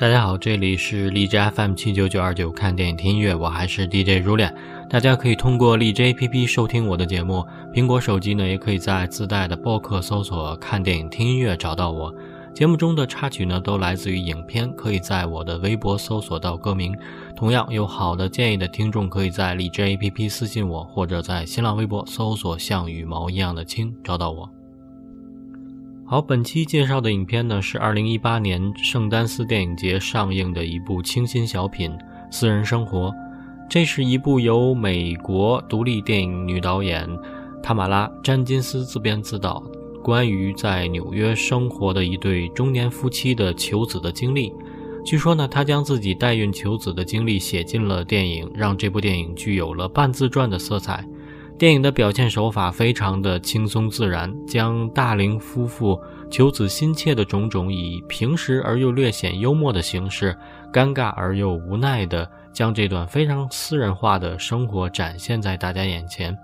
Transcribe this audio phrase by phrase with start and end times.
[0.00, 4.50] 大家好，这里是荔枝 FM 七九九二九，看电影听音乐，我还是 DJ 如恋。
[4.88, 12.10] 大家可以通过荔枝 APP 收听我的节目，苹果手机呢也可以在自带的播客搜索“看电影听音乐”找到我。
[12.54, 16.96] 节目中的插曲呢都来自于影片，可以在我的微博搜索到歌名。
[17.36, 24.50] 同样有好的建议的听众，可以在荔枝 APP 私信我，或者在新浪微博搜索“像羽毛一样的青”找到我。
[26.10, 31.88] 好，本期介绍的影片呢是二零一八年圣丹斯电影节上映的一部清新小品
[32.32, 33.10] 《私人生活》。
[33.68, 37.08] 这是一部由美国独立电影女导演
[37.62, 39.62] 塔马拉·詹金斯自编自导，
[40.02, 44.52] 关于在纽约生活的一对中年夫妻的求子的经历。
[45.04, 51.06] 据说呢，他将自己代孕求子的经历写进了电影，让这部电影具有了半自传的色彩。
[51.60, 60.34] 电影的表现手法非常的轻松自然，将大龄夫妇求子心切的种种，以平实而又略显幽默的形式，
[60.72, 66.34] 尴尬而又无奈的将这段非常私人化的生活展现在大家眼前。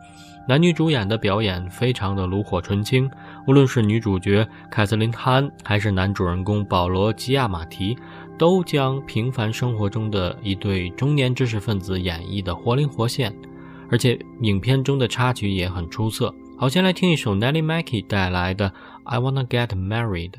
[0.47, 3.11] 男女主演的表演非常的炉火纯青，
[3.47, 7.97] 无论是女主角凯瑟琳·汉，还是男主人公保罗·吉亚马提，
[8.37, 13.35] 都将平凡生活中的一对中年知识分子演绎的活灵活现。
[13.91, 16.35] 而且影片中的插曲也很出色。
[16.59, 18.71] 好，先来听一首 Nelly Mackie 带来的
[19.05, 20.31] 《I Wanna Get Married》。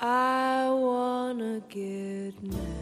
[0.00, 2.78] I wanna get married.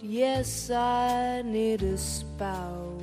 [0.00, 3.02] Yes, I need a spouse.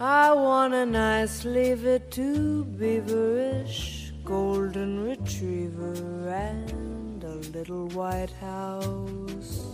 [0.00, 9.64] I want a nice lever to beaverish, golden retriever, and a little white house.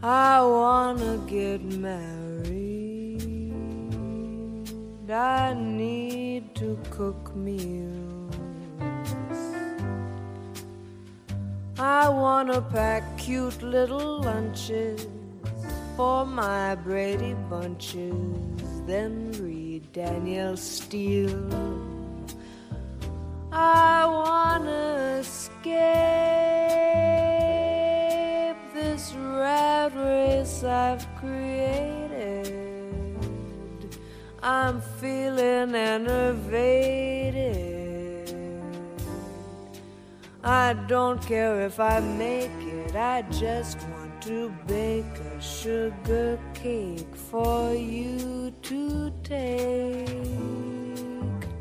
[0.00, 2.17] I wanna get married.
[5.10, 8.34] I need to cook meals.
[11.78, 15.06] I wanna pack cute little lunches
[15.96, 18.12] for my Brady bunches,
[18.86, 21.54] then read Danielle Steele.
[23.50, 26.17] I wanna escape
[35.00, 37.38] feeling enervated.
[40.42, 45.04] I don't care if I make it, I just want to bake
[45.36, 50.06] a sugar cake for you to take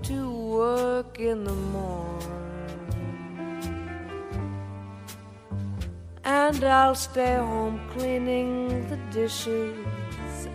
[0.03, 2.08] to work in the morning.
[6.24, 9.97] And I'll stay home cleaning the dishes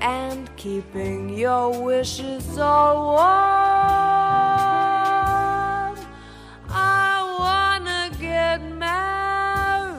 [0.02, 3.22] and keeping your wishes all warm.
[6.68, 9.94] I wanna get married.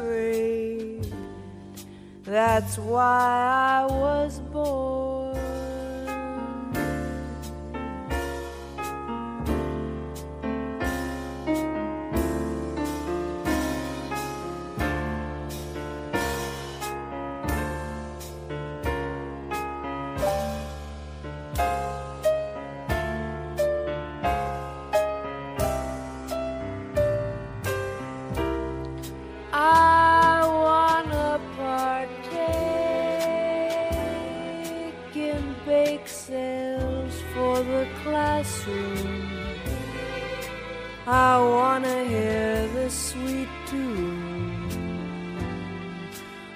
[2.26, 4.83] That's why I was born.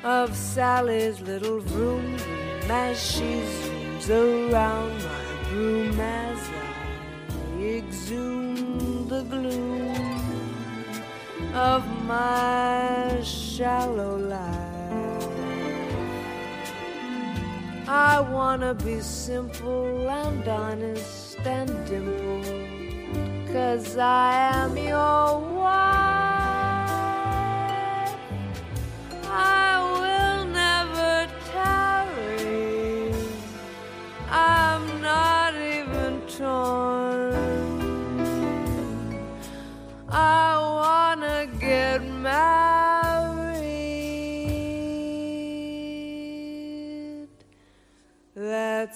[0.07, 2.15] Of Sally's little vroom
[2.69, 9.93] as she zooms around my room as I exhume the gloom
[11.53, 15.27] of my shallow life.
[17.89, 22.45] I wanna be simple and honest and dimpled,
[23.51, 26.07] cause I am your wife.
[29.29, 29.66] I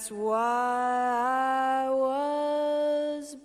[0.02, 3.36] That's why I was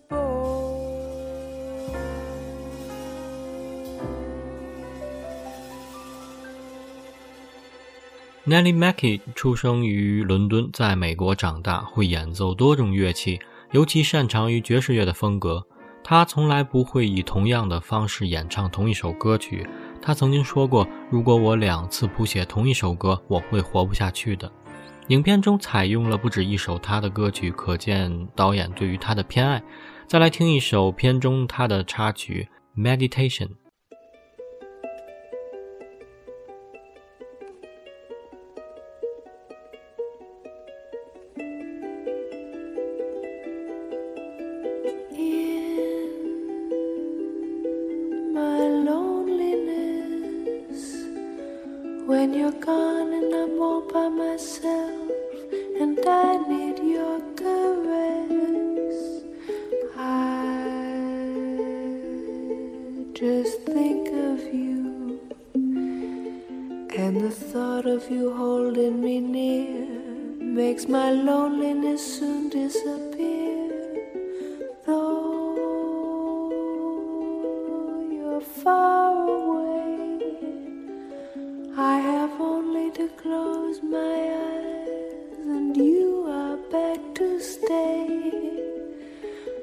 [8.48, 13.40] Nellie Mackie 出生于伦敦，在美国长大，会演奏多种乐器，
[13.70, 15.64] 尤其擅长于爵士乐的风格。
[16.04, 19.70] 他从来不会以同样的方式演唱同一首歌曲。
[20.02, 24.52] 他曾经说过：“如果我两次谱写同一首歌，我会活不下去的。”
[25.08, 29.64] 影片中采用了不止一首他的歌曲，可见导演对于他的偏爱。
[30.06, 32.50] 再来听一首片中他的插曲
[32.82, 33.48] 《Meditation》。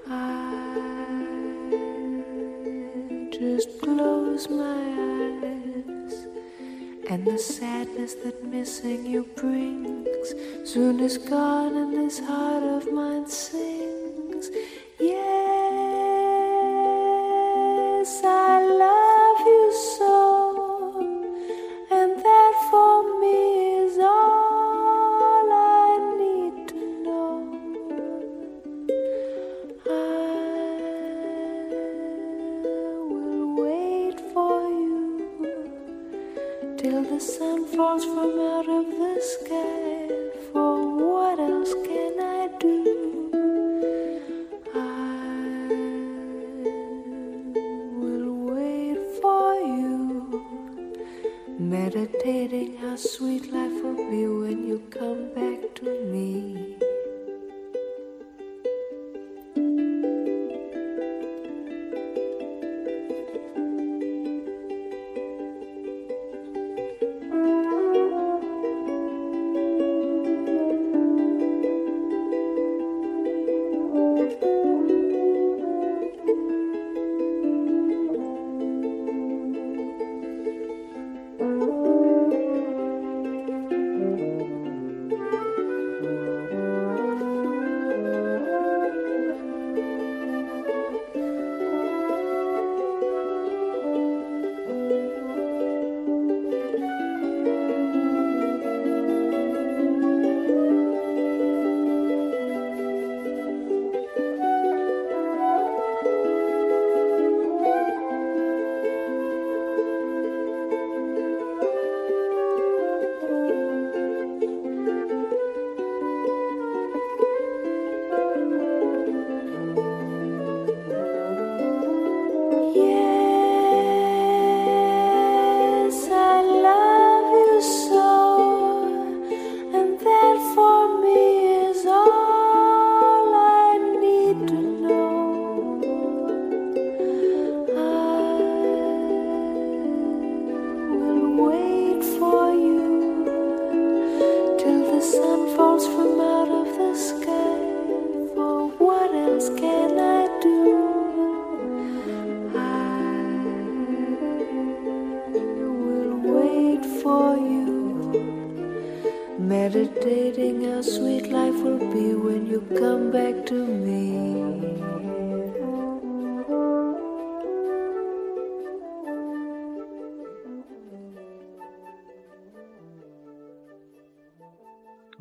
[0.07, 0.19] I
[3.31, 4.83] just close my
[5.45, 6.27] eyes,
[7.11, 10.35] and the sadness that missing you brings
[10.65, 13.74] soon is gone, and this heart of mine sings.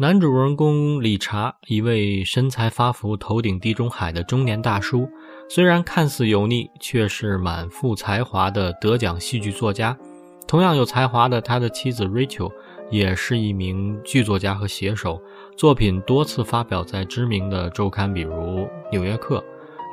[0.03, 5.07] 男主人公理查，一位身材发福、头顶地中海的中年大叔，
[5.47, 9.97] 虽然看似油腻，却是满腹才华的得奖戏剧作家。
[10.45, 12.51] 同样有才华的他的妻子 Rachel
[12.91, 15.21] 也是一名剧作家和写手，
[15.55, 18.33] 作品多次发表在知名的周刊，比如
[18.91, 19.37] 《纽约客》。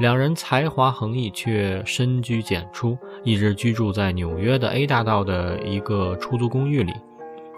[0.01, 6.93] 两人才华横溢，却深居简出，一直居住在纽约的 A 大道的一个出租公寓里。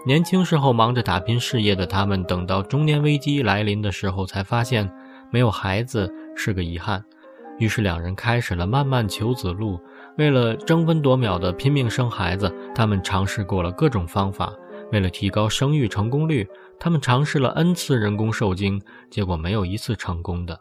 [0.05, 4.91] 年轻时候忙着打拼事业的他们，等到中年危机来临的时候，才发现
[5.31, 7.01] 没有孩子是个遗憾。
[7.57, 9.79] 于是两人开始了漫漫求子路。
[10.17, 14.53] 为了争分夺秒的拼命生孩子，他们尝试过了各种方法。
[14.91, 16.45] 为了提高生育成功率，
[16.77, 20.59] 他们尝试了 N 次人工受精，结果没有一次成功的。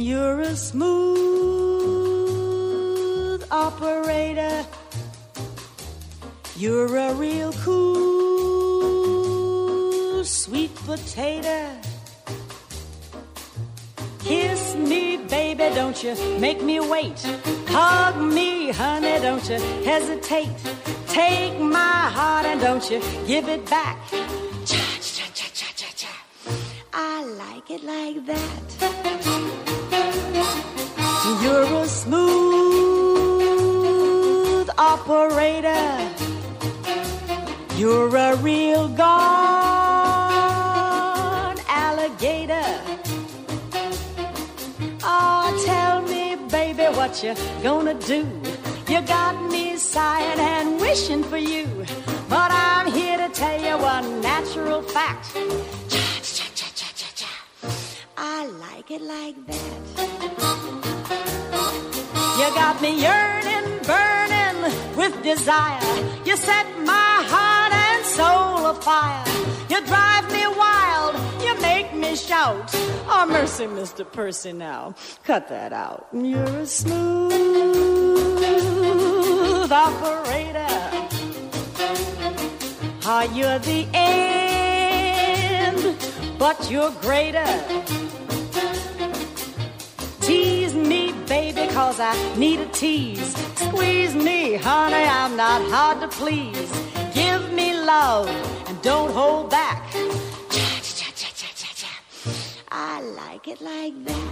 [0.00, 1.20] You're a smooth
[3.50, 4.64] operator.
[6.56, 7.90] You're a real cool
[10.24, 11.76] sweet potato.
[14.20, 17.20] Kiss me, baby, don't you make me wait.
[17.68, 20.48] Hug me, honey, don't you hesitate.
[21.08, 23.98] Take my heart and don't you give it back.
[24.64, 26.08] Cha cha cha cha cha cha.
[26.94, 29.39] I like it like that.
[31.22, 32.30] You're a smooth
[34.78, 36.10] operator.
[37.76, 39.10] You're a real gone
[41.68, 42.64] alligator.
[45.02, 48.26] Oh, tell me, baby, what you gonna do?
[48.88, 51.84] You got me sighing and wishing for you.
[58.80, 59.80] Like it like that.
[62.38, 64.62] You got me yearning, burning
[64.96, 65.82] with desire.
[66.24, 69.24] You set my heart and soul afire.
[69.68, 71.14] You drive me wild.
[71.44, 72.70] You make me shout.
[73.06, 74.10] Oh, mercy, Mr.
[74.10, 74.94] Percy, now.
[75.24, 76.06] Cut that out.
[76.14, 77.30] You're a smooth
[79.70, 80.68] operator.
[83.06, 85.50] Are you're the end?
[86.38, 87.46] But you're greater.
[90.20, 93.34] Tease me, baby, cause I need a tease.
[93.56, 96.70] Squeeze me, honey, I'm not hard to please.
[97.14, 98.28] Give me love
[98.68, 99.82] and don't hold back.
[102.70, 104.30] I like it like that.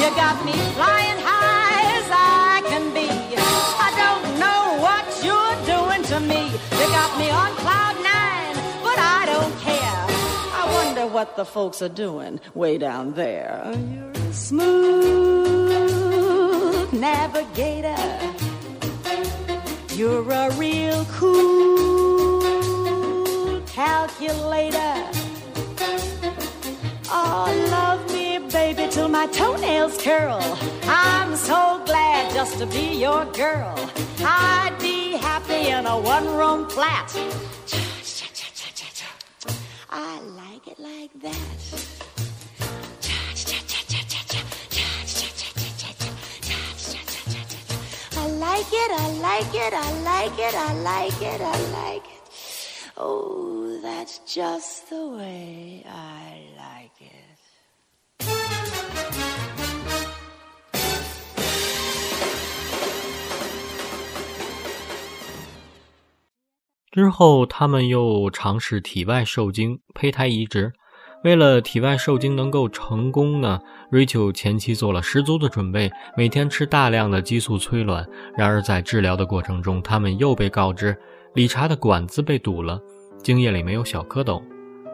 [0.00, 1.31] You got me flying high
[11.22, 13.72] what the folks are doing way down there.
[13.94, 15.72] You're a smooth
[16.92, 17.94] navigator.
[19.94, 22.42] You're a real cool
[23.66, 24.94] calculator.
[27.14, 30.42] Oh, love me, baby, till my toenails curl.
[30.88, 33.78] I'm so glad just to be your girl.
[34.18, 37.14] I'd be happy in a one room flat.
[40.64, 41.36] Like it like that.
[48.16, 52.92] I like it, I like it, I like it, I like it, I like it.
[52.96, 57.21] Oh, that's just the way I like it.
[66.92, 70.70] 之后，他们又尝试体外受精、胚胎移植。
[71.24, 73.58] 为了体外受精能够成功呢
[73.90, 78.06] ，Rachel 前期做了十足的准备，每天吃大量的激素催卵。
[78.36, 80.94] 然而，在治疗的过程中，他们又被告知
[81.32, 82.78] 理查的管子被堵了，
[83.22, 84.42] 精液里没有小蝌蚪。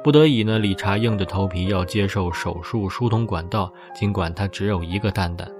[0.05, 5.50] 不得已呢，理查硬着头皮要接受手术疏通管道，尽管他只有一个蛋蛋。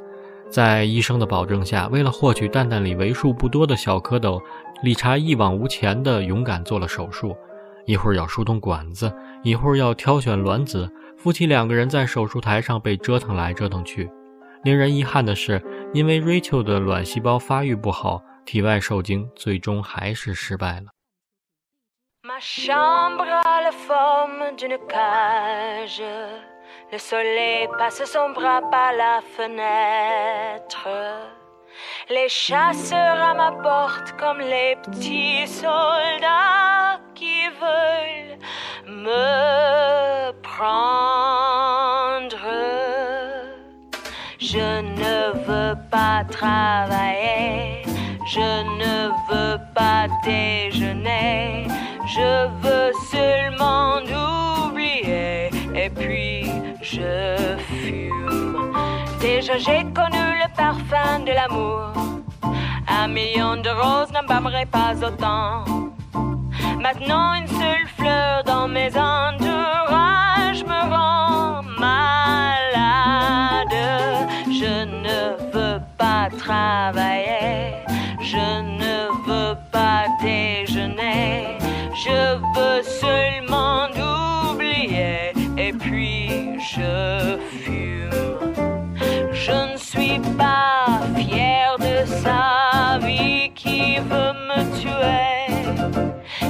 [0.50, 4.43] 在医生的保证下，为了获取蛋蛋里为数不多的小蝌蚪，
[4.83, 7.37] 理查一往无前的勇敢做了手术。
[7.85, 9.12] 一会儿要疏通管子，
[9.43, 14.11] 一会儿要挑选卵子，夫妻两个人在手术台上被折腾来折腾去。
[14.64, 15.62] 令人遗憾的是，
[15.95, 20.87] 因为 Rachel 的卵细胞发育不好，体外受精最终还是失败了。
[26.90, 30.88] Le soleil passe son bras par la fenêtre.
[32.09, 38.38] Les chasseurs à ma porte comme les petits soldats qui veulent
[38.87, 41.59] me prendre.
[44.38, 47.83] Je ne veux pas travailler,
[48.25, 51.68] je ne veux pas déjeuner,
[52.07, 53.99] je veux seulement
[54.71, 56.48] oublier et puis
[56.92, 58.73] je fume.
[59.21, 61.92] Déjà j'ai connu le parfum de l'amour,
[62.87, 65.64] Un million de roses n'embâmerait pas autant.
[66.80, 69.38] Maintenant, une seule fleur dans mes entourages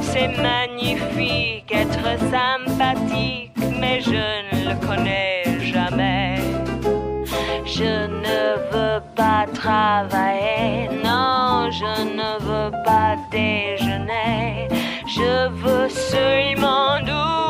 [0.00, 6.36] C'est magnifique être sympathique, mais je ne le connais jamais.
[7.64, 14.68] Je ne veux pas travailler, non, je ne veux pas déjeuner.
[15.06, 17.47] Je veux seulement oublier,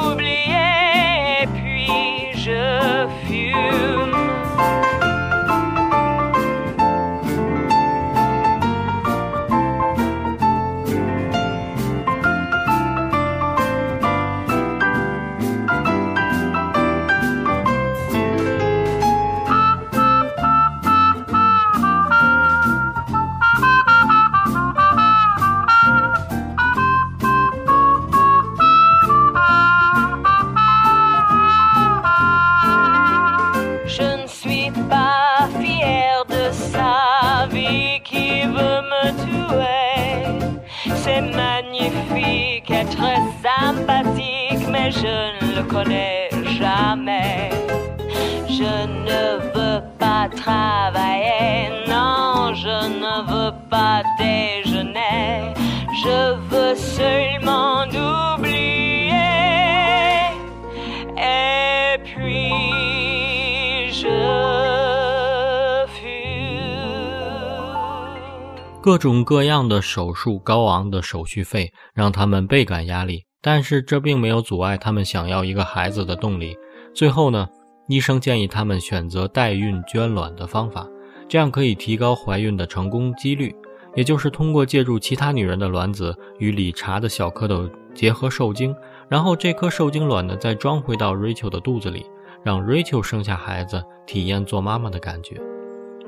[68.88, 76.56] 各种各样的手术、高昂的手续费让他们倍感压力，但是这并没有阻碍他们想要一个孩子的动力。
[76.94, 77.46] 最后呢，
[77.88, 80.86] 医生建议他们选择代孕捐卵的方法，
[81.28, 83.54] 这样可以提高怀孕的成功几率。
[83.94, 88.74] 也就是通过借助其他女人的卵子与理查的小蝌蚪结合受精，
[89.10, 92.06] 然后这颗受精卵呢再装回到 Rachel 的肚子里，
[92.42, 95.38] 让 Rachel 生下孩子，体验做妈妈的感觉。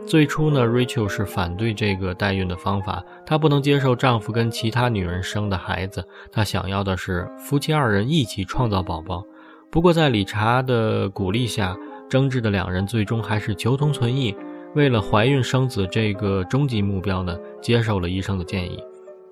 [0.06, 9.24] 最初呢，Rachel 是反对这个代孕的方法，她不能接受丈夫跟其他女人生的孩子，她想要的是夫妻二人一起创造宝宝。
[9.70, 11.76] 不过在理查的鼓励下，
[12.08, 14.34] 争执的两人最终还是求同存异，
[14.74, 18.82] 为了怀孕生子这个终极目标呢，接受了医生的建议。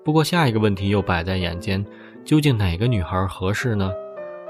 [0.05, 1.85] 不过下一个问题又摆在眼间，
[2.23, 3.91] 究竟哪个女孩合适呢？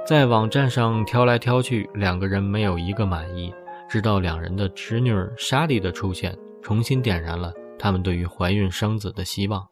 [0.06, 3.52] 在网站上挑来挑去，两个人没有一个满意。
[3.90, 9.68] 直到两人的侄女莎莉的出现，重新点燃了他们对于怀孕生子的希望。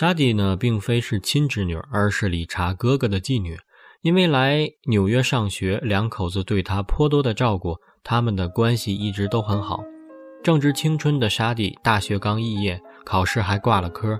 [0.00, 3.58] 沙迪呢，并非是亲侄女，而是理查哥哥的继女。
[4.00, 9.84] 因为来纽约上学，两口子对她颇多的照顾，他们的关系一直都很好。
[10.42, 14.18] 正值青春的沙迪，大学刚毕业，考试还挂了科。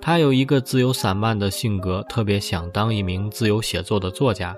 [0.00, 4.56] 他有一个自由散漫的性格，特别想当一名自由写作的作家，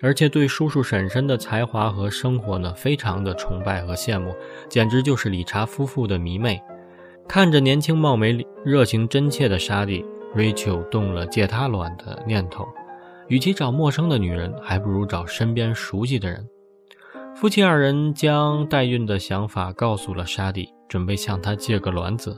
[0.00, 4.32] 而且对叔叔婶婶的才华和生活呢，非常的崇拜和羡慕，
[4.68, 6.62] 简直就是理查夫妇的迷妹。
[7.28, 10.04] 看着年轻貌美、热情真切的沙迪
[10.34, 12.66] ，Rachel 动了借他卵的念头。
[13.28, 16.46] 与其找陌生的女人，还不如找身边熟悉的人。
[17.34, 22.36] 夫妻二人将代孕的想法告诉了沙迪，准备向他借个卵子。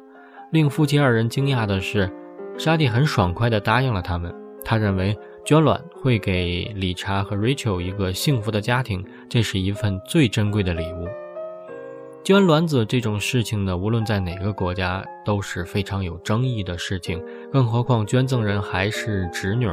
[0.53, 2.09] 令夫妻二人惊讶的是，
[2.57, 4.33] 沙迪很爽快地答应了他们。
[4.65, 11.09] 他认为捐卵会给理查和 Rachel 一个幸福的家庭，这是一份最珍贵的礼物。
[12.25, 19.69] 捐卵子这种事情呢，无论在哪个国家都是非常有争议的事情，更何况捐赠人还是侄女。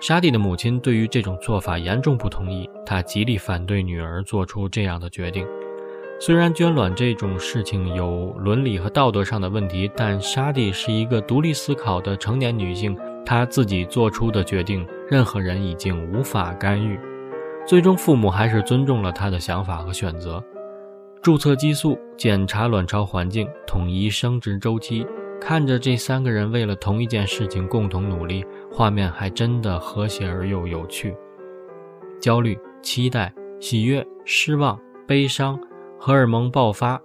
[0.00, 5.46] 沙蒂的母亲对于这种做法严重不同意，她极力反对女儿做出这样的决定。
[6.18, 16.98] 虽然捐卵这种事情有伦理和道德上的问题，但沙蒂是一个独立思考的成年女性，她自己做出的决定，任何人已经无法干预。
[17.64, 20.42] 最终，父母还是尊重了她的想法和选择。
[21.22, 25.06] 注册激素，检查卵巢环境，统一生殖周期。
[25.38, 31.14] 看着这三个人为了同一件事情共同努力，画面还真的和谐而又有趣。
[32.18, 33.30] 焦虑、期待、
[33.60, 35.60] 喜悦、失望、悲伤，
[35.98, 36.98] 荷尔蒙爆发。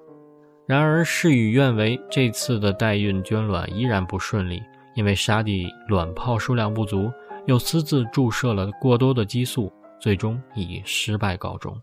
[0.65, 4.61] 然而事与愿违，这次的代孕捐卵依然不顺利，
[4.95, 7.11] 因为沙地卵泡数量不足，
[7.47, 11.77] 又私自注射了过多的激素，最终以失败告终。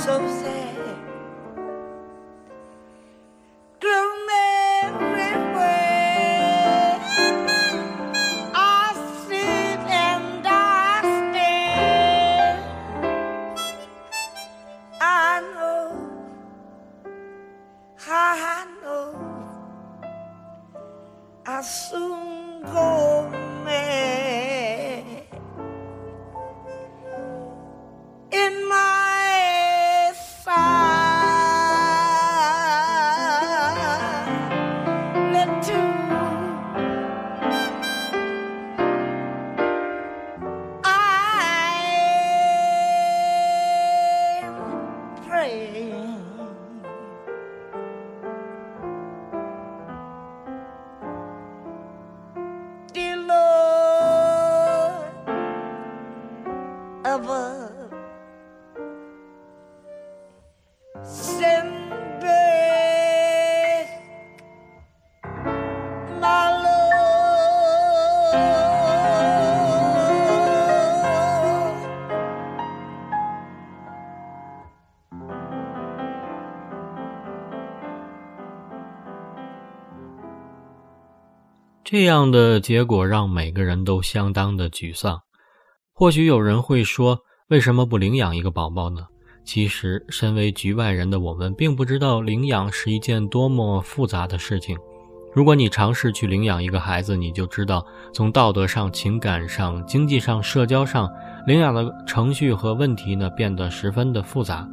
[0.00, 0.69] So sad.
[81.92, 85.22] 这样的结果让每个人都相当的沮丧。
[85.92, 89.08] 或许有人会说，为什么不领养一个宝宝呢？
[89.44, 94.78] 其实，身为局外人的我们，并不知道领养是一件多么复杂的事情。
[95.34, 101.10] 如果你尝试去领养一个孩子，你就知道，从道德上、情感上、经济上、社交上，
[101.44, 104.64] 领养的程序和问题呢，变得十分的复杂。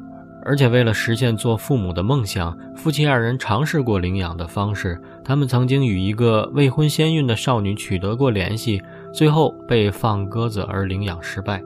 [0.47, 4.97] 而且，为了实现做父母的梦想，夫妻二人尝试过领养的方式。
[5.21, 8.81] 他们曾经与一个未婚先孕的少女取得过联系，
[9.12, 11.62] 最后被放鸽子而领养失败。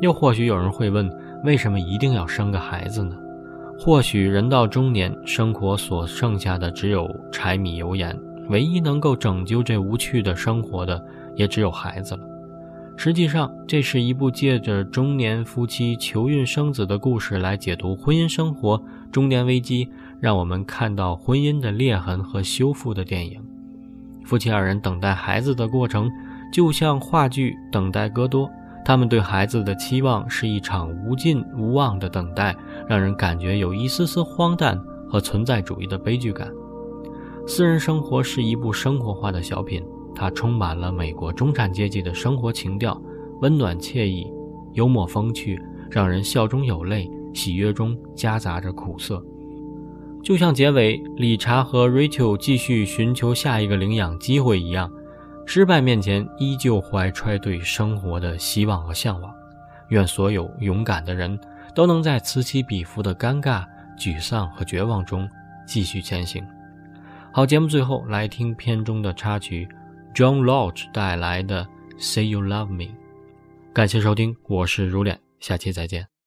[0.00, 1.10] 又或许有人会问，
[1.42, 3.16] 为什么一定要生个孩子呢？
[3.76, 8.16] 或许人到中年，生活所剩下的只有柴米油盐，
[8.48, 12.20] 唯一能够拯救这无趣的生活的，也只有孩子了。
[13.00, 18.82] 实际上，这是一部借着中年夫妻求孕生子的故事来解读婚姻生活、
[19.12, 23.40] 中年危机，让我们看到婚姻的裂痕和修复的电影。
[24.24, 26.10] 夫妻二人等待孩子的过程，
[26.52, 28.48] 就像话剧《等待戈多》，
[28.84, 32.52] 他们对孩子的期望是一场无尽无望的等待，
[32.88, 34.76] 让人感觉有一丝丝荒诞
[35.08, 36.50] 和存在主义的悲剧感。
[37.46, 39.80] 私人生活是一部生活化的小品。
[40.18, 43.00] 它充满了美国中产阶级的生活情调，
[43.40, 44.26] 温暖惬意，
[44.72, 49.24] 幽默风趣，让人笑中有泪，喜悦中夹杂着苦涩。
[50.24, 54.90] 就像结尾理查和 Rachel 继续寻求下一个领养机会一样，
[55.46, 59.32] 失败面前依旧怀揣对生活的希望和向往。
[59.90, 61.38] 愿所有勇敢的人
[61.76, 63.64] 都能在此起彼伏的尴尬、
[63.96, 65.28] 沮丧和绝望中
[65.64, 66.44] 继续前行。
[67.30, 69.68] 好，节目最后来听片中的插曲。
[70.14, 71.64] John Lodge 带来的
[71.98, 72.84] 《Say You Love Me》，
[73.72, 76.17] 感谢收听，我是如脸，下期再见。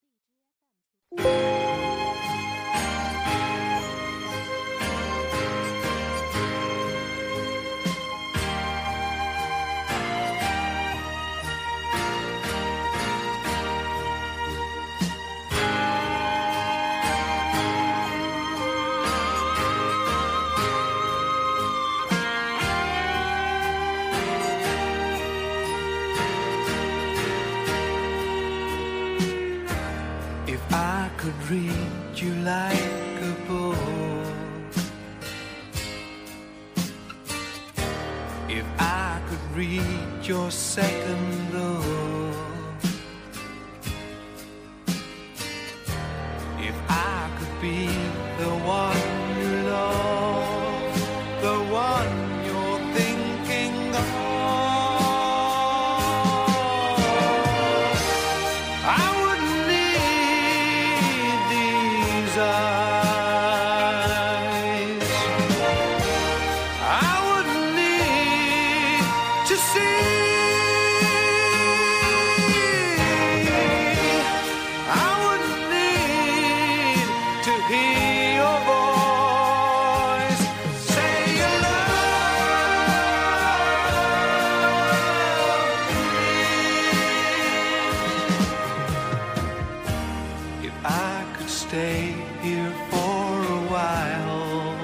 [91.71, 94.75] stay here for a while.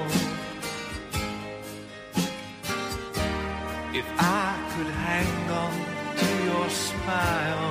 [3.93, 5.73] If I could hang on
[6.19, 7.66] to your smile.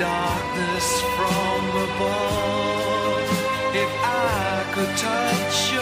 [0.00, 3.28] darkness from above.
[3.74, 5.79] If I could touch you.